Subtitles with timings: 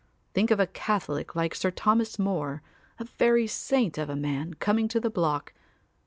[0.33, 2.63] Think of a Catholic like Sir Thomas More,
[2.97, 5.53] a very saint of a man, coming to the block.